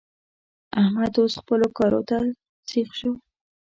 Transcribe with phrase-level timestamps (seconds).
[0.81, 2.17] احمد اوس خپلو کارو ته
[2.69, 3.11] سيخ شو.